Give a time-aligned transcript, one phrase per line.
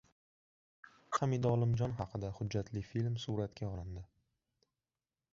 [1.17, 4.03] Hamid Olimjon haqida hujjatli film suratga olindi